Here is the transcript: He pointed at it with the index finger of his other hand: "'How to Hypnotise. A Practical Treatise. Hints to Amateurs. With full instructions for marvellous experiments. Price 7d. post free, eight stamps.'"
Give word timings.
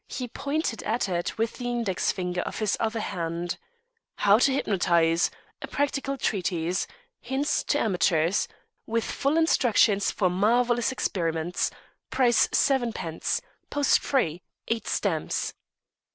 He 0.07 0.27
pointed 0.27 0.81
at 0.81 1.07
it 1.07 1.37
with 1.37 1.57
the 1.59 1.69
index 1.69 2.11
finger 2.11 2.41
of 2.41 2.57
his 2.57 2.75
other 2.79 2.99
hand: 2.99 3.59
"'How 4.15 4.39
to 4.39 4.51
Hypnotise. 4.51 5.29
A 5.61 5.67
Practical 5.67 6.17
Treatise. 6.17 6.87
Hints 7.21 7.63
to 7.65 7.77
Amateurs. 7.79 8.47
With 8.87 9.03
full 9.03 9.37
instructions 9.37 10.09
for 10.09 10.27
marvellous 10.27 10.91
experiments. 10.91 11.69
Price 12.09 12.47
7d. 12.47 13.41
post 13.69 13.99
free, 13.99 14.41
eight 14.69 14.87
stamps.'" 14.87 15.53